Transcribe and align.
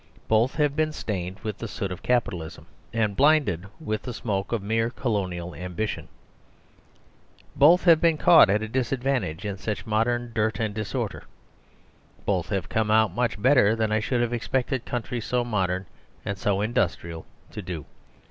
Both 0.27 0.55
have 0.55 0.75
been 0.75 0.93
stained 0.93 1.39
with 1.41 1.59
the 1.59 1.67
soot 1.67 1.91
of 1.91 2.01
Capitalism 2.01 2.65
and 2.91 3.15
blinded 3.15 3.67
with 3.79 4.01
the 4.01 4.15
smoke 4.15 4.51
of 4.51 4.63
mere 4.63 4.89
Colonial 4.89 5.53
ambition; 5.53 6.07
both 7.55 7.83
have 7.83 8.01
been 8.01 8.17
caught 8.17 8.49
at 8.49 8.63
a 8.63 8.67
disadvantage 8.67 9.45
in 9.45 9.57
such 9.59 9.85
modern 9.85 10.31
dirt 10.33 10.59
and 10.59 10.73
disorder; 10.73 11.25
both 12.25 12.49
have 12.49 12.67
come 12.67 12.89
out 12.89 13.13
much 13.13 13.39
better 13.39 13.75
than 13.75 13.91
I 13.91 13.99
should 13.99 14.21
have 14.21 14.33
expected 14.33 14.85
countries 14.85 15.25
so 15.25 15.43
modern 15.43 15.85
and 16.25 16.35
so 16.35 16.61
industrial 16.61 17.27
to 17.51 17.61
do. 17.61 17.85